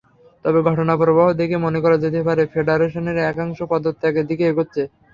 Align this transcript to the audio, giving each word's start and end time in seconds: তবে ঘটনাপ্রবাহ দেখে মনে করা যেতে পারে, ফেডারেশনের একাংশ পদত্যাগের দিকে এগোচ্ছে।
তবে 0.45 0.59
ঘটনাপ্রবাহ 0.67 1.27
দেখে 1.39 1.57
মনে 1.65 1.79
করা 1.83 1.97
যেতে 2.03 2.21
পারে, 2.27 2.43
ফেডারেশনের 2.53 3.17
একাংশ 3.23 3.57
পদত্যাগের 3.71 4.25
দিকে 4.29 4.43
এগোচ্ছে। 4.47 4.83